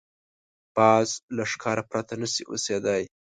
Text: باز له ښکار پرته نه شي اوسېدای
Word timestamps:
باز 0.75 1.09
له 1.35 1.43
ښکار 1.51 1.77
پرته 1.89 2.13
نه 2.21 2.27
شي 2.33 2.43
اوسېدای 2.51 3.03